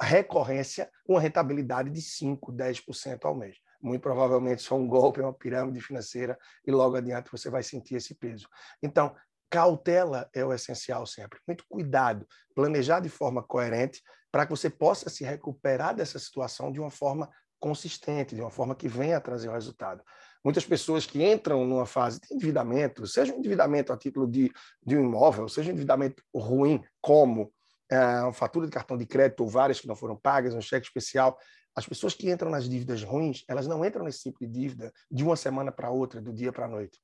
recorrência, 0.00 0.90
uma 1.06 1.20
rentabilidade 1.20 1.90
de 1.90 2.00
5, 2.00 2.50
10% 2.54 3.22
ao 3.26 3.36
mês. 3.36 3.58
Muito 3.82 4.00
provavelmente 4.00 4.62
só 4.62 4.76
um 4.76 4.88
golpe, 4.88 5.20
uma 5.20 5.34
pirâmide 5.34 5.82
financeira, 5.82 6.38
e 6.66 6.72
logo 6.72 6.96
adiante 6.96 7.30
você 7.30 7.50
vai 7.50 7.62
sentir 7.62 7.96
esse 7.96 8.14
peso. 8.14 8.48
Então, 8.82 9.14
Cautela 9.50 10.28
é 10.34 10.44
o 10.44 10.52
essencial 10.52 11.06
sempre. 11.06 11.38
Muito 11.46 11.64
cuidado, 11.68 12.26
planejar 12.54 13.00
de 13.00 13.08
forma 13.08 13.42
coerente 13.42 14.02
para 14.30 14.44
que 14.44 14.50
você 14.50 14.68
possa 14.68 15.08
se 15.08 15.24
recuperar 15.24 15.94
dessa 15.94 16.18
situação 16.18 16.70
de 16.70 16.80
uma 16.80 16.90
forma 16.90 17.30
consistente, 17.58 18.34
de 18.34 18.40
uma 18.40 18.50
forma 18.50 18.74
que 18.74 18.88
venha 18.88 19.20
trazer 19.20 19.48
o 19.48 19.52
resultado. 19.52 20.02
Muitas 20.44 20.64
pessoas 20.64 21.06
que 21.06 21.24
entram 21.24 21.66
numa 21.66 21.86
fase 21.86 22.20
de 22.20 22.34
endividamento, 22.34 23.06
seja 23.06 23.34
um 23.34 23.38
endividamento 23.38 23.92
a 23.92 23.96
título 23.96 24.26
de, 24.26 24.52
de 24.84 24.96
um 24.96 25.04
imóvel, 25.04 25.48
seja 25.48 25.70
um 25.70 25.72
endividamento 25.72 26.22
ruim, 26.34 26.84
como 27.00 27.52
é, 27.90 27.98
uma 28.22 28.32
fatura 28.32 28.66
de 28.66 28.72
cartão 28.72 28.96
de 28.96 29.06
crédito 29.06 29.40
ou 29.40 29.48
várias 29.48 29.80
que 29.80 29.88
não 29.88 29.96
foram 29.96 30.16
pagas, 30.16 30.54
um 30.54 30.60
cheque 30.60 30.86
especial, 30.86 31.38
as 31.74 31.86
pessoas 31.86 32.14
que 32.14 32.30
entram 32.30 32.50
nas 32.50 32.68
dívidas 32.68 33.02
ruins, 33.02 33.44
elas 33.48 33.66
não 33.66 33.84
entram 33.84 34.04
nesse 34.04 34.22
tipo 34.22 34.38
de 34.40 34.46
dívida 34.46 34.92
de 35.10 35.24
uma 35.24 35.36
semana 35.36 35.70
para 35.70 35.90
outra, 35.90 36.20
do 36.20 36.32
dia 36.32 36.52
para 36.52 36.64
a 36.64 36.68
noite. 36.68 36.98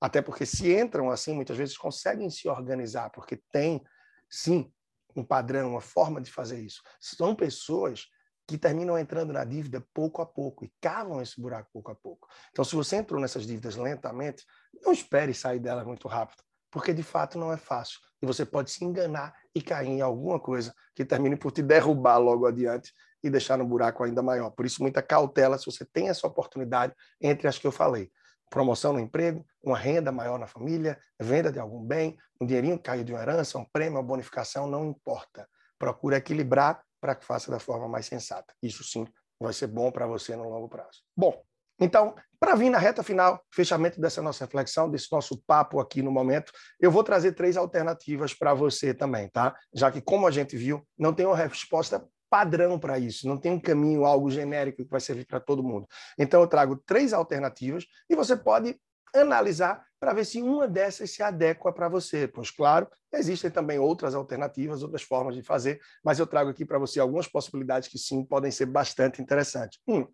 Até 0.00 0.22
porque 0.22 0.46
se 0.46 0.72
entram 0.72 1.10
assim, 1.10 1.34
muitas 1.34 1.56
vezes 1.56 1.76
conseguem 1.76 2.30
se 2.30 2.48
organizar, 2.48 3.10
porque 3.10 3.36
tem, 3.52 3.84
sim, 4.30 4.72
um 5.14 5.22
padrão, 5.22 5.72
uma 5.72 5.80
forma 5.80 6.20
de 6.20 6.30
fazer 6.30 6.58
isso. 6.60 6.82
São 6.98 7.34
pessoas 7.34 8.06
que 8.46 8.56
terminam 8.56 8.98
entrando 8.98 9.32
na 9.32 9.44
dívida 9.44 9.84
pouco 9.92 10.22
a 10.22 10.26
pouco 10.26 10.64
e 10.64 10.72
cavam 10.80 11.20
esse 11.20 11.40
buraco 11.40 11.70
pouco 11.72 11.90
a 11.92 11.94
pouco. 11.94 12.28
Então, 12.50 12.64
se 12.64 12.74
você 12.74 12.96
entrou 12.96 13.20
nessas 13.20 13.46
dívidas 13.46 13.76
lentamente, 13.76 14.44
não 14.82 14.92
espere 14.92 15.34
sair 15.34 15.60
delas 15.60 15.86
muito 15.86 16.08
rápido, 16.08 16.42
porque 16.70 16.92
de 16.94 17.02
fato 17.02 17.38
não 17.38 17.52
é 17.52 17.56
fácil. 17.56 18.00
E 18.22 18.26
você 18.26 18.44
pode 18.44 18.70
se 18.70 18.84
enganar 18.84 19.34
e 19.54 19.62
cair 19.62 19.88
em 19.88 20.00
alguma 20.00 20.40
coisa 20.40 20.74
que 20.94 21.04
termine 21.04 21.36
por 21.36 21.52
te 21.52 21.62
derrubar 21.62 22.18
logo 22.18 22.46
adiante 22.46 22.92
e 23.22 23.30
deixar 23.30 23.58
no 23.58 23.66
buraco 23.66 24.02
ainda 24.02 24.22
maior. 24.22 24.50
Por 24.50 24.64
isso, 24.64 24.82
muita 24.82 25.02
cautela 25.02 25.58
se 25.58 25.66
você 25.66 25.84
tem 25.84 26.08
essa 26.08 26.26
oportunidade 26.26 26.94
entre 27.20 27.46
as 27.46 27.58
que 27.58 27.66
eu 27.66 27.72
falei 27.72 28.10
promoção 28.50 28.92
no 28.92 29.00
emprego, 29.00 29.46
uma 29.62 29.78
renda 29.78 30.10
maior 30.10 30.38
na 30.38 30.46
família, 30.46 30.98
venda 31.18 31.50
de 31.52 31.58
algum 31.58 31.82
bem, 31.82 32.18
um 32.40 32.46
dinheirinho 32.46 32.76
que 32.76 32.82
caiu 32.82 33.04
de 33.04 33.12
uma 33.12 33.22
herança, 33.22 33.58
um 33.58 33.64
prêmio, 33.72 33.98
uma 33.98 34.02
bonificação, 34.02 34.66
não 34.66 34.84
importa. 34.84 35.48
Procure 35.78 36.16
equilibrar 36.16 36.82
para 37.00 37.14
que 37.14 37.24
faça 37.24 37.50
da 37.50 37.58
forma 37.58 37.88
mais 37.88 38.06
sensata. 38.06 38.52
Isso 38.62 38.84
sim 38.84 39.06
vai 39.40 39.52
ser 39.52 39.68
bom 39.68 39.90
para 39.90 40.06
você 40.06 40.36
no 40.36 40.48
longo 40.48 40.68
prazo. 40.68 41.00
Bom, 41.16 41.42
então, 41.80 42.14
para 42.38 42.54
vir 42.54 42.68
na 42.68 42.78
reta 42.78 43.02
final, 43.02 43.42
fechamento 43.50 43.98
dessa 43.98 44.20
nossa 44.20 44.44
reflexão, 44.44 44.90
desse 44.90 45.10
nosso 45.10 45.42
papo 45.46 45.80
aqui 45.80 46.02
no 46.02 46.10
momento, 46.10 46.52
eu 46.78 46.90
vou 46.90 47.02
trazer 47.02 47.32
três 47.32 47.56
alternativas 47.56 48.34
para 48.34 48.52
você 48.52 48.92
também, 48.92 49.28
tá? 49.28 49.56
Já 49.72 49.90
que, 49.90 50.02
como 50.02 50.26
a 50.26 50.30
gente 50.30 50.56
viu, 50.58 50.86
não 50.98 51.14
tem 51.14 51.24
uma 51.24 51.36
resposta 51.36 52.06
padrão 52.30 52.78
para 52.78 52.98
isso, 52.98 53.26
não 53.26 53.36
tem 53.36 53.50
um 53.52 53.60
caminho, 53.60 54.04
algo 54.06 54.30
genérico 54.30 54.84
que 54.84 54.90
vai 54.90 55.00
servir 55.00 55.26
para 55.26 55.40
todo 55.40 55.62
mundo. 55.62 55.86
Então, 56.16 56.40
eu 56.40 56.46
trago 56.46 56.76
três 56.76 57.12
alternativas 57.12 57.84
e 58.08 58.14
você 58.14 58.36
pode 58.36 58.80
analisar 59.14 59.84
para 59.98 60.14
ver 60.14 60.24
se 60.24 60.40
uma 60.40 60.66
dessas 60.66 61.10
se 61.10 61.22
adequa 61.22 61.72
para 61.72 61.88
você. 61.88 62.26
Pois, 62.26 62.50
claro, 62.50 62.88
existem 63.12 63.50
também 63.50 63.78
outras 63.78 64.14
alternativas, 64.14 64.82
outras 64.82 65.02
formas 65.02 65.34
de 65.34 65.42
fazer, 65.42 65.80
mas 66.02 66.18
eu 66.18 66.26
trago 66.26 66.50
aqui 66.50 66.64
para 66.64 66.78
você 66.78 67.00
algumas 67.00 67.26
possibilidades 67.26 67.88
que 67.88 67.98
sim 67.98 68.24
podem 68.24 68.50
ser 68.50 68.66
bastante 68.66 69.20
interessantes. 69.20 69.78
Um, 69.86 70.06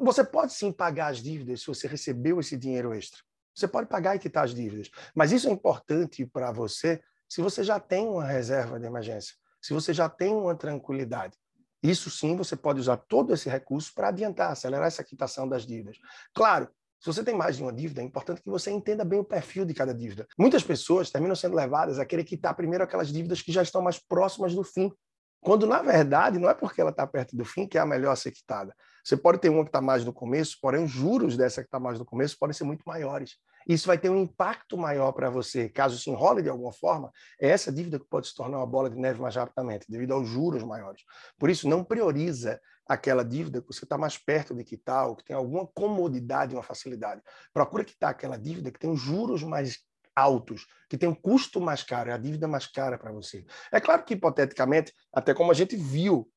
você 0.00 0.24
pode 0.24 0.52
sim 0.52 0.72
pagar 0.72 1.08
as 1.08 1.18
dívidas 1.18 1.60
se 1.60 1.66
você 1.66 1.88
recebeu 1.88 2.38
esse 2.40 2.56
dinheiro 2.56 2.94
extra. 2.94 3.20
Você 3.54 3.66
pode 3.66 3.88
pagar 3.88 4.14
e 4.14 4.20
quitar 4.20 4.44
as 4.44 4.54
dívidas, 4.54 4.88
mas 5.14 5.32
isso 5.32 5.48
é 5.48 5.50
importante 5.50 6.24
para 6.24 6.52
você 6.52 7.02
se 7.28 7.42
você 7.42 7.62
já 7.62 7.78
tem 7.78 8.06
uma 8.06 8.24
reserva 8.24 8.80
de 8.80 8.86
emergência, 8.86 9.34
se 9.60 9.74
você 9.74 9.92
já 9.92 10.08
tem 10.08 10.34
uma 10.34 10.54
tranquilidade. 10.54 11.36
Isso 11.82 12.10
sim, 12.10 12.36
você 12.36 12.56
pode 12.56 12.80
usar 12.80 12.96
todo 12.96 13.32
esse 13.32 13.48
recurso 13.48 13.92
para 13.94 14.08
adiantar, 14.08 14.52
acelerar 14.52 14.86
essa 14.86 15.04
quitação 15.04 15.48
das 15.48 15.64
dívidas. 15.64 15.98
Claro, 16.34 16.68
se 17.00 17.06
você 17.06 17.22
tem 17.22 17.34
mais 17.34 17.56
de 17.56 17.62
uma 17.62 17.72
dívida, 17.72 18.00
é 18.00 18.04
importante 18.04 18.42
que 18.42 18.50
você 18.50 18.70
entenda 18.70 19.04
bem 19.04 19.20
o 19.20 19.24
perfil 19.24 19.64
de 19.64 19.72
cada 19.72 19.94
dívida. 19.94 20.26
Muitas 20.36 20.64
pessoas 20.64 21.10
terminam 21.10 21.36
sendo 21.36 21.54
levadas 21.54 21.98
a 21.98 22.04
querer 22.04 22.24
quitar 22.24 22.54
primeiro 22.54 22.82
aquelas 22.82 23.12
dívidas 23.12 23.40
que 23.40 23.52
já 23.52 23.62
estão 23.62 23.80
mais 23.80 23.98
próximas 23.98 24.52
do 24.54 24.64
fim, 24.64 24.92
quando, 25.40 25.66
na 25.66 25.80
verdade, 25.80 26.38
não 26.38 26.50
é 26.50 26.54
porque 26.54 26.80
ela 26.80 26.90
está 26.90 27.06
perto 27.06 27.36
do 27.36 27.44
fim 27.44 27.66
que 27.66 27.78
é 27.78 27.80
a 27.80 27.86
melhor 27.86 28.12
a 28.12 28.16
ser 28.16 28.32
quitada. 28.32 28.74
Você 29.04 29.16
pode 29.16 29.38
ter 29.38 29.48
uma 29.48 29.62
que 29.62 29.68
está 29.68 29.80
mais 29.80 30.04
no 30.04 30.12
começo, 30.12 30.58
porém 30.60 30.82
os 30.82 30.90
juros 30.90 31.36
dessa 31.36 31.62
que 31.62 31.68
está 31.68 31.78
mais 31.78 31.98
no 31.98 32.04
começo 32.04 32.36
podem 32.38 32.52
ser 32.52 32.64
muito 32.64 32.82
maiores. 32.84 33.36
Isso 33.66 33.86
vai 33.86 33.98
ter 33.98 34.10
um 34.10 34.22
impacto 34.22 34.76
maior 34.76 35.12
para 35.12 35.28
você. 35.30 35.68
Caso 35.68 35.98
se 35.98 36.10
enrole 36.10 36.42
de 36.42 36.48
alguma 36.48 36.72
forma, 36.72 37.10
é 37.40 37.48
essa 37.48 37.72
dívida 37.72 37.98
que 37.98 38.06
pode 38.06 38.28
se 38.28 38.34
tornar 38.34 38.58
uma 38.58 38.66
bola 38.66 38.88
de 38.88 38.96
neve 38.96 39.20
mais 39.20 39.36
rapidamente, 39.36 39.86
devido 39.88 40.12
aos 40.12 40.28
juros 40.28 40.62
maiores. 40.62 41.02
Por 41.38 41.50
isso, 41.50 41.68
não 41.68 41.84
prioriza 41.84 42.60
aquela 42.86 43.22
dívida 43.22 43.60
que 43.60 43.66
você 43.66 43.84
está 43.84 43.98
mais 43.98 44.16
perto 44.16 44.54
de 44.54 44.64
quitar, 44.64 45.08
ou 45.08 45.16
que 45.16 45.24
tem 45.24 45.36
alguma 45.36 45.66
comodidade, 45.66 46.54
uma 46.54 46.62
facilidade. 46.62 47.20
Procura 47.52 47.84
quitar 47.84 48.10
aquela 48.10 48.38
dívida 48.38 48.70
que 48.70 48.78
tem 48.78 48.90
os 48.90 49.00
juros 49.00 49.42
mais 49.42 49.78
altos, 50.16 50.66
que 50.88 50.98
tem 50.98 51.08
um 51.08 51.14
custo 51.14 51.60
mais 51.60 51.82
caro, 51.82 52.10
é 52.10 52.12
a 52.12 52.18
dívida 52.18 52.48
mais 52.48 52.66
cara 52.66 52.98
para 52.98 53.12
você. 53.12 53.44
É 53.70 53.80
claro 53.80 54.04
que, 54.04 54.14
hipoteticamente, 54.14 54.92
até 55.12 55.34
como 55.34 55.50
a 55.50 55.54
gente 55.54 55.76
viu 55.76 56.28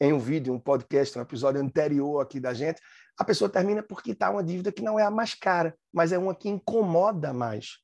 em 0.00 0.12
um 0.12 0.18
vídeo, 0.18 0.52
um 0.52 0.60
podcast, 0.60 1.18
um 1.18 1.22
episódio 1.22 1.60
anterior 1.60 2.20
aqui 2.20 2.38
da 2.38 2.54
gente, 2.54 2.80
a 3.18 3.24
pessoa 3.24 3.50
termina 3.50 3.82
por 3.82 4.02
quitar 4.02 4.30
uma 4.30 4.44
dívida 4.44 4.70
que 4.70 4.82
não 4.82 4.98
é 4.98 5.02
a 5.02 5.10
mais 5.10 5.34
cara, 5.34 5.74
mas 5.92 6.12
é 6.12 6.18
uma 6.18 6.34
que 6.34 6.48
incomoda 6.48 7.32
mais. 7.32 7.78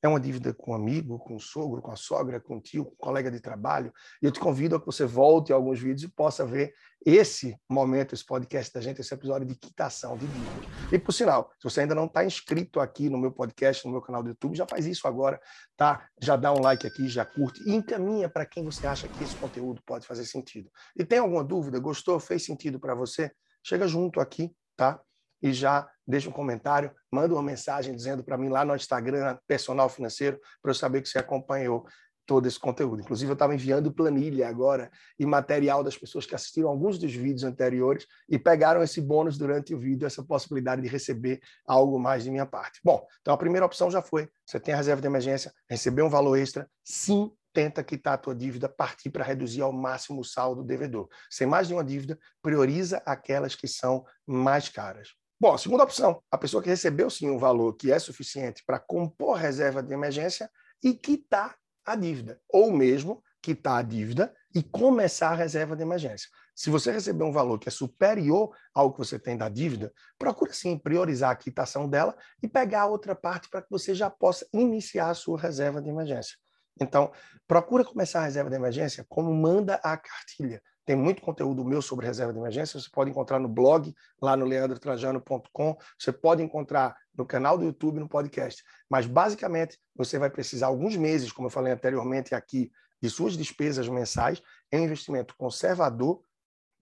É 0.00 0.06
uma 0.06 0.20
dívida 0.20 0.54
com 0.54 0.70
um 0.70 0.74
amigo, 0.74 1.18
com 1.18 1.34
um 1.34 1.40
sogro, 1.40 1.82
com 1.82 1.90
a 1.90 1.96
sogra, 1.96 2.38
com 2.38 2.56
um 2.56 2.60
tio, 2.60 2.84
com 2.84 2.94
colega 2.94 3.32
de 3.32 3.40
trabalho. 3.40 3.92
E 4.22 4.26
eu 4.26 4.30
te 4.30 4.38
convido 4.38 4.76
a 4.76 4.80
que 4.80 4.86
você 4.86 5.04
volte 5.04 5.52
a 5.52 5.56
alguns 5.56 5.80
vídeos 5.80 6.04
e 6.04 6.08
possa 6.08 6.46
ver 6.46 6.72
esse 7.04 7.58
momento, 7.68 8.14
esse 8.14 8.24
podcast 8.24 8.72
da 8.72 8.80
gente, 8.80 9.00
esse 9.00 9.12
episódio 9.12 9.44
de 9.44 9.56
quitação 9.56 10.16
de 10.16 10.24
dívidas. 10.28 10.92
E, 10.92 10.98
por 11.00 11.10
sinal, 11.10 11.50
se 11.58 11.64
você 11.64 11.80
ainda 11.80 11.96
não 11.96 12.04
está 12.04 12.24
inscrito 12.24 12.78
aqui 12.78 13.10
no 13.10 13.18
meu 13.18 13.32
podcast, 13.32 13.84
no 13.84 13.90
meu 13.90 14.00
canal 14.00 14.22
do 14.22 14.28
YouTube, 14.28 14.56
já 14.56 14.66
faz 14.68 14.86
isso 14.86 15.08
agora, 15.08 15.40
tá? 15.76 16.08
Já 16.22 16.36
dá 16.36 16.52
um 16.52 16.60
like 16.60 16.86
aqui, 16.86 17.08
já 17.08 17.24
curte 17.24 17.60
e 17.68 17.74
encaminha 17.74 18.28
para 18.28 18.46
quem 18.46 18.64
você 18.64 18.86
acha 18.86 19.08
que 19.08 19.24
esse 19.24 19.34
conteúdo 19.34 19.82
pode 19.84 20.06
fazer 20.06 20.24
sentido. 20.24 20.70
E 20.96 21.04
tem 21.04 21.18
alguma 21.18 21.42
dúvida? 21.42 21.80
Gostou? 21.80 22.20
Fez 22.20 22.44
sentido 22.44 22.78
para 22.78 22.94
você? 22.94 23.32
Chega 23.64 23.88
junto 23.88 24.20
aqui, 24.20 24.54
tá? 24.78 25.02
e 25.42 25.52
já 25.52 25.88
deixa 26.06 26.28
um 26.28 26.32
comentário, 26.32 26.90
manda 27.10 27.34
uma 27.34 27.42
mensagem 27.42 27.94
dizendo 27.94 28.24
para 28.24 28.36
mim 28.36 28.48
lá 28.48 28.64
no 28.64 28.74
Instagram, 28.74 29.38
personal 29.46 29.88
financeiro, 29.88 30.40
para 30.62 30.70
eu 30.70 30.74
saber 30.74 31.02
que 31.02 31.08
você 31.08 31.18
acompanhou 31.18 31.86
todo 32.26 32.46
esse 32.46 32.58
conteúdo. 32.58 33.00
Inclusive, 33.00 33.30
eu 33.30 33.34
estava 33.34 33.54
enviando 33.54 33.90
planilha 33.90 34.48
agora 34.48 34.90
e 35.18 35.24
material 35.24 35.82
das 35.82 35.96
pessoas 35.96 36.26
que 36.26 36.34
assistiram 36.34 36.68
alguns 36.68 36.98
dos 36.98 37.14
vídeos 37.14 37.42
anteriores 37.42 38.06
e 38.28 38.38
pegaram 38.38 38.82
esse 38.82 39.00
bônus 39.00 39.38
durante 39.38 39.74
o 39.74 39.78
vídeo, 39.78 40.06
essa 40.06 40.22
possibilidade 40.22 40.82
de 40.82 40.88
receber 40.88 41.40
algo 41.66 41.98
mais 41.98 42.24
de 42.24 42.30
minha 42.30 42.44
parte. 42.44 42.80
Bom, 42.84 43.06
então 43.22 43.32
a 43.32 43.38
primeira 43.38 43.64
opção 43.64 43.90
já 43.90 44.02
foi: 44.02 44.28
você 44.44 44.60
tem 44.60 44.74
a 44.74 44.76
reserva 44.76 45.00
de 45.00 45.06
emergência, 45.06 45.52
receber 45.70 46.02
um 46.02 46.10
valor 46.10 46.36
extra, 46.36 46.68
sim, 46.84 47.30
tenta 47.52 47.82
quitar 47.82 48.14
a 48.14 48.18
tua 48.18 48.34
dívida, 48.34 48.68
partir 48.68 49.10
para 49.10 49.24
reduzir 49.24 49.62
ao 49.62 49.72
máximo 49.72 50.20
o 50.20 50.24
saldo 50.24 50.62
devedor. 50.62 51.08
Sem 51.30 51.46
mais 51.46 51.68
de 51.68 51.74
uma 51.74 51.84
dívida, 51.84 52.18
prioriza 52.42 53.02
aquelas 53.04 53.54
que 53.54 53.66
são 53.66 54.04
mais 54.26 54.68
caras. 54.68 55.10
Bom, 55.40 55.56
segunda 55.56 55.84
opção, 55.84 56.22
a 56.30 56.36
pessoa 56.36 56.62
que 56.62 56.68
recebeu 56.68 57.08
sim 57.08 57.30
um 57.30 57.38
valor 57.38 57.74
que 57.74 57.92
é 57.92 57.98
suficiente 57.98 58.62
para 58.66 58.78
compor 58.78 59.36
reserva 59.36 59.82
de 59.82 59.94
emergência 59.94 60.50
e 60.82 60.94
quitar 60.94 61.56
a 61.84 61.94
dívida, 61.94 62.40
ou 62.48 62.72
mesmo 62.72 63.22
quitar 63.40 63.78
a 63.78 63.82
dívida 63.82 64.34
e 64.54 64.62
começar 64.62 65.30
a 65.30 65.34
reserva 65.36 65.76
de 65.76 65.82
emergência. 65.82 66.28
Se 66.54 66.70
você 66.70 66.90
receber 66.90 67.22
um 67.22 67.30
valor 67.30 67.58
que 67.58 67.68
é 67.68 67.72
superior 67.72 68.52
ao 68.74 68.92
que 68.92 68.98
você 68.98 69.16
tem 69.16 69.36
da 69.36 69.48
dívida, 69.48 69.92
procura 70.18 70.52
sim 70.52 70.76
priorizar 70.76 71.30
a 71.30 71.36
quitação 71.36 71.88
dela 71.88 72.16
e 72.42 72.48
pegar 72.48 72.82
a 72.82 72.86
outra 72.86 73.14
parte 73.14 73.48
para 73.48 73.62
que 73.62 73.70
você 73.70 73.94
já 73.94 74.10
possa 74.10 74.44
iniciar 74.52 75.10
a 75.10 75.14
sua 75.14 75.38
reserva 75.38 75.80
de 75.80 75.88
emergência. 75.88 76.36
Então, 76.80 77.12
procura 77.46 77.84
começar 77.84 78.20
a 78.20 78.24
reserva 78.24 78.50
de 78.50 78.56
emergência 78.56 79.04
como 79.08 79.32
manda 79.32 79.76
a 79.76 79.96
cartilha. 79.96 80.62
Tem 80.84 80.96
muito 80.96 81.20
conteúdo 81.20 81.64
meu 81.64 81.82
sobre 81.82 82.06
reserva 82.06 82.32
de 82.32 82.38
emergência, 82.38 82.80
você 82.80 82.88
pode 82.90 83.10
encontrar 83.10 83.38
no 83.38 83.48
blog, 83.48 83.94
lá 84.22 84.34
no 84.36 84.46
leandrotrajano.com, 84.46 85.76
você 85.98 86.10
pode 86.10 86.42
encontrar 86.42 86.96
no 87.14 87.26
canal 87.26 87.58
do 87.58 87.64
YouTube, 87.64 88.00
no 88.00 88.08
podcast. 88.08 88.64
Mas, 88.88 89.06
basicamente, 89.06 89.78
você 89.94 90.18
vai 90.18 90.30
precisar 90.30 90.68
alguns 90.68 90.96
meses, 90.96 91.30
como 91.30 91.48
eu 91.48 91.50
falei 91.50 91.72
anteriormente 91.72 92.34
aqui, 92.34 92.70
de 93.02 93.10
suas 93.10 93.36
despesas 93.36 93.86
mensais, 93.88 94.42
em 94.72 94.84
investimento 94.84 95.36
conservador, 95.36 96.22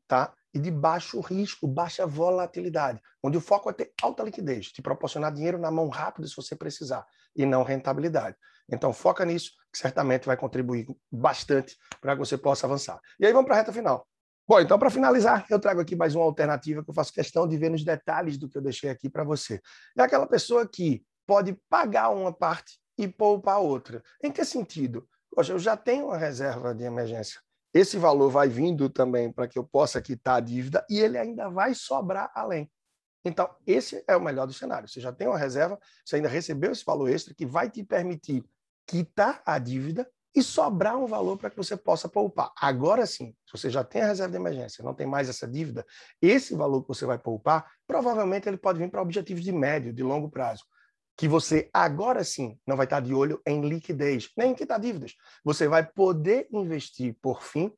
tá? 0.06 0.32
E 0.54 0.58
de 0.58 0.70
baixo 0.70 1.20
risco, 1.20 1.66
baixa 1.66 2.06
volatilidade, 2.06 3.00
onde 3.22 3.36
o 3.36 3.40
foco 3.40 3.68
é 3.68 3.72
ter 3.72 3.92
alta 4.00 4.22
liquidez, 4.22 4.68
te 4.68 4.80
proporcionar 4.80 5.32
dinheiro 5.32 5.58
na 5.58 5.70
mão 5.70 5.88
rápido 5.88 6.28
se 6.28 6.36
você 6.36 6.54
precisar, 6.56 7.04
e 7.34 7.44
não 7.44 7.62
rentabilidade. 7.62 8.36
Então, 8.68 8.92
foca 8.92 9.25
nisso, 9.25 9.52
que 9.73 9.78
certamente 9.78 10.26
vai 10.26 10.37
contribuir 10.37 10.87
bastante 11.11 11.76
para 12.00 12.14
que 12.14 12.18
você 12.18 12.37
possa 12.37 12.66
avançar. 12.66 13.00
E 13.18 13.26
aí 13.26 13.32
vamos 13.32 13.46
para 13.46 13.56
a 13.56 13.58
reta 13.58 13.73
final. 13.73 14.06
Bom, 14.49 14.61
então, 14.61 14.78
para 14.78 14.90
finalizar, 14.90 15.44
eu 15.50 15.58
trago 15.58 15.80
aqui 15.80 15.96
mais 15.96 16.14
uma 16.14 16.25
alternativa 16.25 16.82
que 16.82 16.90
eu 16.90 16.94
faço 16.94 17.12
questão 17.12 17.49
de 17.49 17.56
ver 17.56 17.70
nos 17.70 17.85
detalhes 17.85 18.38
do 18.38 18.49
que 18.49 18.56
eu 18.56 18.62
deixei 18.62 18.88
aqui 18.90 19.11
para 19.11 19.25
você. 19.25 19.61
É 19.96 20.02
aquela 20.02 20.26
pessoa 20.26 20.66
que 20.68 21.04
pode 21.26 21.52
pagar 21.68 22.11
uma 22.11 22.32
parte 22.32 22.78
e 22.96 23.08
poupar 23.08 23.58
outra. 23.58 24.02
Em 24.23 24.30
que 24.30 24.44
sentido? 24.44 25.08
Poxa, 25.30 25.52
eu 25.52 25.58
já 25.58 25.76
tenho 25.76 26.06
uma 26.06 26.16
reserva 26.16 26.75
de 26.75 26.85
emergência. 26.85 27.40
Esse 27.75 27.99
valor 27.99 28.30
vai 28.30 28.49
vindo 28.49 28.88
também 28.88 29.30
para 29.30 29.49
que 29.49 29.58
eu 29.58 29.64
possa 29.64 30.00
quitar 30.00 30.37
a 30.37 30.40
dívida 30.40 30.87
e 30.88 30.99
ele 30.99 31.18
ainda 31.18 31.50
vai 31.50 31.75
sobrar 31.75 32.30
além. 32.35 32.70
Então, 33.25 33.52
esse 33.66 34.04
é 34.06 34.16
o 34.16 34.20
melhor 34.20 34.46
dos 34.46 34.56
cenários. 34.56 34.92
Você 34.92 35.00
já 35.00 35.12
tem 35.12 35.26
uma 35.26 35.37
reserva, 35.37 35.78
você 36.04 36.16
ainda 36.16 36.28
recebeu 36.28 36.70
esse 36.70 36.85
valor 36.85 37.11
extra 37.11 37.35
que 37.35 37.44
vai 37.44 37.68
te 37.68 37.82
permitir 37.82 38.44
quitar 38.87 39.43
a 39.45 39.59
dívida 39.59 40.09
e 40.37 40.43
sobrar 40.43 40.99
um 40.99 41.07
valor 41.07 41.38
para 41.38 41.49
que 41.49 41.57
você 41.57 41.76
possa 41.76 42.11
poupar. 42.11 42.52
Agora 42.61 43.07
sim, 43.07 43.35
se 43.47 43.59
você 43.59 43.71
já 43.71 43.83
tem 43.83 44.02
a 44.02 44.07
reserva 44.09 44.31
de 44.33 44.37
emergência, 44.37 44.85
não 44.85 44.93
tem 44.93 45.07
mais 45.07 45.31
essa 45.31 45.49
dívida, 45.49 45.85
esse 46.21 46.55
valor 46.55 46.83
que 46.83 46.88
você 46.88 47.07
vai 47.07 47.19
poupar, 47.19 47.66
provavelmente 47.87 48.47
ele 48.47 48.59
pode 48.59 48.78
vir 48.78 48.90
para 48.90 49.00
objetivos 49.00 49.43
de 49.43 49.50
médio, 49.50 49.95
de 49.95 50.02
longo 50.02 50.28
prazo, 50.28 50.62
que 51.16 51.26
você 51.26 51.71
agora 51.73 52.23
sim 52.23 52.61
não 52.66 52.76
vai 52.76 52.85
estar 52.85 53.00
de 53.00 53.14
olho 53.14 53.40
em 53.47 53.62
liquidez, 53.66 54.31
nem 54.37 54.50
em 54.50 54.55
quitar 54.55 54.78
dívidas. 54.78 55.14
Você 55.43 55.66
vai 55.66 55.87
poder 55.87 56.47
investir 56.52 57.16
por 57.23 57.43
fim 57.43 57.73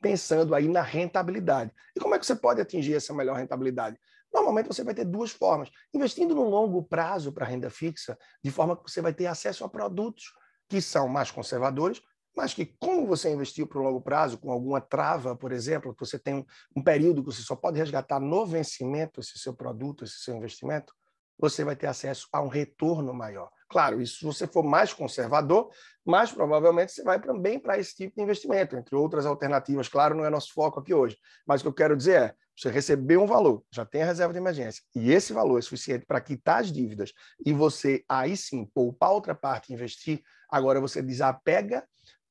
pensando 0.00 0.54
aí 0.54 0.68
na 0.68 0.82
rentabilidade. 0.82 1.72
E 1.96 1.98
como 1.98 2.14
é 2.14 2.18
que 2.20 2.26
você 2.26 2.36
pode 2.36 2.60
atingir 2.60 2.94
essa 2.94 3.12
melhor 3.12 3.36
rentabilidade? 3.36 3.98
Normalmente 4.32 4.68
você 4.68 4.84
vai 4.84 4.94
ter 4.94 5.04
duas 5.04 5.32
formas. 5.32 5.70
Investindo 5.92 6.34
no 6.36 6.48
longo 6.48 6.84
prazo 6.84 7.32
para 7.32 7.46
renda 7.46 7.68
fixa, 7.68 8.16
de 8.44 8.50
forma 8.52 8.76
que 8.76 8.88
você 8.88 9.00
vai 9.00 9.12
ter 9.12 9.26
acesso 9.26 9.64
a 9.64 9.68
produtos 9.68 10.26
que 10.68 10.80
são 10.80 11.08
mais 11.08 11.30
conservadores, 11.30 12.00
mas 12.36 12.52
que, 12.52 12.66
como 12.66 13.06
você 13.06 13.32
investiu 13.32 13.66
para 13.66 13.78
o 13.78 13.82
longo 13.82 14.00
prazo, 14.00 14.36
com 14.36 14.52
alguma 14.52 14.80
trava, 14.80 15.34
por 15.34 15.52
exemplo, 15.52 15.94
que 15.94 16.00
você 16.00 16.18
tem 16.18 16.44
um, 16.76 16.82
período 16.82 17.22
que 17.22 17.34
você 17.34 17.40
só 17.40 17.56
pode 17.56 17.78
resgatar 17.78 18.20
no 18.20 18.44
vencimento 18.44 19.20
esse 19.20 19.38
seu 19.38 19.54
produto, 19.54 20.04
esse 20.04 20.18
seu 20.18 20.36
investimento, 20.36 20.92
você 21.38 21.64
vai 21.64 21.74
ter 21.74 21.86
acesso 21.86 22.28
a 22.32 22.40
um 22.42 22.48
retorno 22.48 23.12
maior. 23.14 23.50
Claro, 23.68 24.00
isso 24.00 24.18
se 24.18 24.24
você 24.24 24.46
for 24.46 24.62
mais 24.62 24.92
conservador, 24.92 25.70
mais 26.04 26.30
provavelmente 26.30 26.92
você 26.92 27.02
vai 27.02 27.20
também 27.20 27.58
para 27.58 27.78
esse 27.78 27.94
tipo 27.96 28.14
de 28.16 28.22
investimento, 28.22 28.76
entre 28.76 28.94
outras 28.94 29.26
alternativas. 29.26 29.88
Claro, 29.88 30.14
não 30.14 30.24
é 30.24 30.30
nosso 30.30 30.52
foco 30.52 30.80
aqui 30.80 30.94
hoje, 30.94 31.18
mas 31.46 31.60
o 31.60 31.64
que 31.64 31.68
eu 31.68 31.74
quero 31.74 31.96
dizer 31.96 32.20
é, 32.20 32.34
você 32.56 32.70
recebeu 32.70 33.22
um 33.22 33.26
valor, 33.26 33.62
já 33.70 33.84
tem 33.84 34.02
a 34.02 34.06
reserva 34.06 34.32
de 34.32 34.38
emergência, 34.38 34.82
e 34.94 35.10
esse 35.10 35.32
valor 35.32 35.58
é 35.58 35.62
suficiente 35.62 36.06
para 36.06 36.20
quitar 36.20 36.60
as 36.60 36.72
dívidas 36.72 37.12
e 37.44 37.52
você 37.52 38.04
aí 38.08 38.36
sim 38.36 38.64
poupar 38.64 39.10
outra 39.10 39.34
parte 39.34 39.72
investir, 39.72 40.22
agora 40.50 40.80
você 40.80 41.02
desapega 41.02 41.86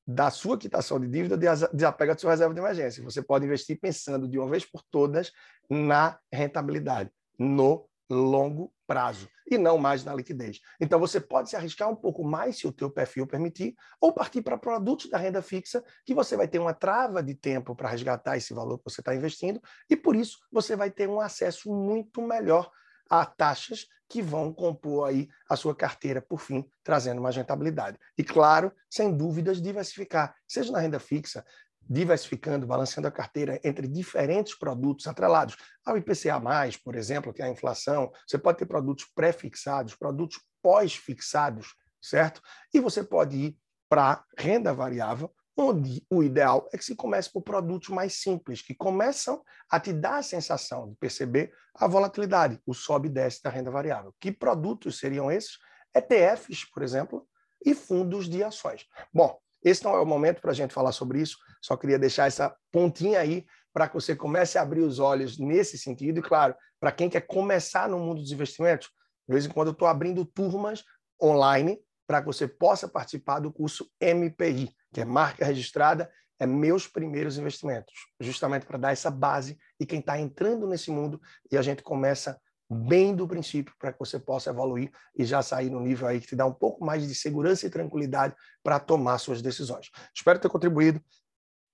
da 0.08 0.30
sua 0.30 0.58
quitação 0.58 1.00
de 1.00 1.08
dívida, 1.08 1.36
desapega 1.74 2.14
da 2.14 2.20
sua 2.20 2.32
reserva 2.32 2.54
de 2.54 2.60
emergência. 2.60 3.04
Você 3.04 3.24
pode 3.24 3.46
investir 3.46 3.80
pensando 3.80 4.28
de 4.28 4.38
uma 4.38 4.50
vez 4.50 4.64
por 4.64 4.84
todas 4.92 5.32
na 5.70 6.20
rentabilidade, 6.32 7.10
no 7.40 7.90
longo 8.08 8.72
prazo 8.86 9.28
e 9.50 9.58
não 9.58 9.78
mais 9.78 10.04
na 10.04 10.14
liquidez. 10.14 10.60
Então 10.80 11.00
você 11.00 11.20
pode 11.20 11.50
se 11.50 11.56
arriscar 11.56 11.90
um 11.90 11.96
pouco 11.96 12.24
mais 12.24 12.58
se 12.58 12.68
o 12.68 12.72
teu 12.72 12.90
perfil 12.90 13.28
permitir, 13.28 13.76
ou 14.00 14.14
partir 14.14 14.42
para 14.42 14.58
produtos 14.58 15.10
da 15.10 15.18
renda 15.18 15.42
fixa, 15.42 15.84
que 16.06 16.14
você 16.14 16.36
vai 16.36 16.48
ter 16.48 16.60
uma 16.60 16.74
trava 16.74 17.22
de 17.22 17.36
tempo 17.36 17.76
para 17.76 17.90
resgatar 17.90 18.38
esse 18.38 18.54
valor 18.54 18.78
que 18.78 18.84
você 18.86 19.02
está 19.02 19.16
investindo, 19.16 19.62
e 19.90 19.96
por 19.96 20.16
isso 20.16 20.38
você 20.52 20.76
vai 20.76 20.90
ter 20.90 21.08
um 21.08 21.20
acesso 21.20 21.74
muito 21.74 22.22
melhor 22.22 22.72
a 23.10 23.26
taxas 23.26 23.88
que 24.08 24.22
vão 24.22 24.54
compor 24.54 25.10
aí 25.10 25.28
a 25.50 25.56
sua 25.56 25.76
carteira, 25.76 26.22
por 26.22 26.40
fim, 26.40 26.64
trazendo 26.84 27.22
mais 27.22 27.36
rentabilidade. 27.36 27.98
E 28.18 28.24
claro, 28.24 28.72
sem 28.90 29.16
dúvidas, 29.16 29.62
diversificar, 29.62 30.36
seja 30.48 30.72
na 30.72 30.80
renda 30.80 31.00
fixa, 31.00 31.44
diversificando, 31.88 32.66
balanceando 32.66 33.08
a 33.08 33.12
carteira 33.12 33.60
entre 33.64 33.88
diferentes 33.88 34.58
produtos 34.58 35.08
atrelados 35.08 35.56
ao 35.86 35.98
IPCA+, 35.98 36.42
por 36.84 36.96
exemplo, 36.96 37.34
que 37.34 37.42
é 37.42 37.46
a 37.46 37.50
inflação. 37.50 38.12
Você 38.28 38.38
pode 38.38 38.58
ter 38.58 38.66
produtos 38.66 39.06
pré-fixados, 39.14 39.96
produtos 39.96 40.40
pós-fixados, 40.62 41.76
certo? 42.02 42.42
E 42.74 42.80
você 42.80 43.04
pode 43.04 43.38
ir 43.38 43.58
para 43.88 44.24
renda 44.38 44.74
variável, 44.74 45.32
onde 45.58 46.06
o 46.10 46.22
ideal 46.22 46.68
é 46.74 46.78
que 46.78 46.84
se 46.84 46.96
comece 46.96 47.32
por 47.32 47.42
produtos 47.42 47.90
mais 47.90 48.16
simples, 48.16 48.62
que 48.62 48.76
começam 48.76 49.42
a 49.70 49.80
te 49.80 49.94
dar 49.94 50.18
a 50.18 50.24
sensação 50.24 50.90
de 50.90 50.96
perceber 50.96 51.54
a 51.74 51.88
volatilidade, 51.88 52.60
o 52.66 52.74
sobe 52.74 53.08
e 53.08 53.12
desce 53.12 53.42
da 53.42 53.50
renda 53.50 53.72
variável. 53.72 54.14
Que 54.20 54.32
produtos 54.32 55.00
seriam 55.00 55.32
esses? 55.32 55.58
ETFs, 55.96 56.66
por 56.66 56.84
exemplo, 56.84 57.26
e 57.66 57.74
fundos 57.74 58.28
de 58.28 58.44
ações. 58.44 58.86
Bom, 59.14 59.40
esse 59.64 59.84
não 59.84 59.96
é 59.96 60.00
o 60.00 60.06
momento 60.06 60.42
para 60.42 60.52
a 60.52 60.54
gente 60.54 60.74
falar 60.74 60.92
sobre 60.92 61.22
isso, 61.22 61.38
só 61.62 61.76
queria 61.76 61.98
deixar 61.98 62.28
essa 62.28 62.56
pontinha 62.72 63.20
aí 63.20 63.46
para 63.74 63.88
que 63.88 63.96
você 63.96 64.16
comece 64.16 64.58
a 64.58 64.62
abrir 64.62 64.82
os 64.82 65.00
olhos 65.00 65.38
nesse 65.40 65.78
sentido. 65.78 66.20
E, 66.20 66.22
claro, 66.22 66.56
para 66.80 66.92
quem 66.92 67.10
quer 67.10 67.22
começar 67.22 67.90
no 67.90 68.00
mundo 68.00 68.22
dos 68.22 68.32
investimentos, 68.32 68.90
de 69.28 69.34
vez 69.34 69.46
em 69.46 69.50
quando 69.50 69.70
eu 69.70 69.74
estou 69.74 69.88
abrindo 69.88 70.26
turmas 70.26 70.84
online 71.22 71.80
para 72.08 72.22
que 72.22 72.28
você 72.28 72.48
possa 72.48 72.88
participar 72.88 73.40
do 73.40 73.52
curso 73.52 73.90
MPI, 74.00 74.70
que 74.96 75.02
é 75.02 75.06
marca 75.06 75.44
registrada, 75.44 76.10
é 76.40 76.46
meus 76.46 76.88
primeiros 76.88 77.38
investimentos, 77.38 77.94
justamente 78.18 78.66
para 78.66 78.78
dar 78.78 78.94
essa 78.94 79.12
base 79.12 79.58
e 79.78 79.86
quem 79.86 80.00
está 80.00 80.18
entrando 80.18 80.66
nesse 80.66 80.90
mundo 80.90 81.20
e 81.52 81.58
a 81.58 81.62
gente 81.62 81.84
começa 81.84 82.40
bem 82.70 83.14
do 83.14 83.28
princípio 83.28 83.76
para 83.78 83.92
que 83.92 84.00
você 84.00 84.18
possa 84.18 84.52
evoluir 84.52 84.90
e 85.14 85.26
já 85.26 85.42
sair 85.42 85.70
no 85.70 85.82
nível 85.82 86.08
aí 86.08 86.22
que 86.22 86.28
te 86.28 86.36
dá 86.36 86.46
um 86.46 86.54
pouco 86.54 86.86
mais 86.86 87.06
de 87.06 87.14
segurança 87.14 87.68
e 87.68 87.70
tranquilidade 87.70 88.34
para 88.64 88.80
tomar 88.80 89.18
suas 89.18 89.42
decisões. 89.42 89.92
Espero 90.16 90.40
ter 90.40 90.48
contribuído. 90.48 91.04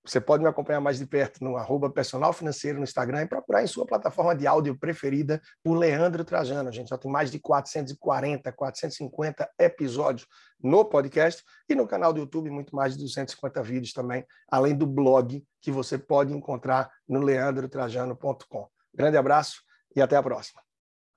Você 0.04 0.20
pode 0.20 0.42
me 0.42 0.48
acompanhar 0.48 0.80
mais 0.80 0.98
de 0.98 1.06
perto 1.06 1.44
no 1.44 1.56
arroba 1.56 1.88
personal 1.88 2.32
financeiro 2.32 2.78
no 2.78 2.84
Instagram 2.84 3.22
e 3.22 3.28
procurar 3.28 3.62
em 3.62 3.68
sua 3.68 3.86
plataforma 3.86 4.34
de 4.34 4.48
áudio 4.48 4.76
preferida 4.76 5.40
por 5.62 5.74
Leandro 5.74 6.24
Trajano. 6.24 6.68
A 6.68 6.72
gente 6.72 6.88
já 6.88 6.98
tem 6.98 7.10
mais 7.10 7.30
de 7.30 7.38
440, 7.38 8.50
450 8.50 9.48
episódios 9.60 10.26
no 10.60 10.84
podcast 10.84 11.44
e 11.68 11.74
no 11.76 11.86
canal 11.86 12.12
do 12.12 12.18
YouTube 12.18 12.50
muito 12.50 12.74
mais 12.74 12.94
de 12.94 12.98
250 13.00 13.62
vídeos 13.62 13.92
também, 13.92 14.26
além 14.50 14.74
do 14.74 14.86
blog 14.86 15.44
que 15.60 15.70
você 15.70 15.96
pode 15.96 16.34
encontrar 16.34 16.90
no 17.08 17.20
leandrotrajano.com. 17.20 18.68
Grande 18.92 19.16
abraço 19.16 19.62
e 19.94 20.02
até 20.02 20.16
a 20.16 20.22
próxima. 20.22 20.60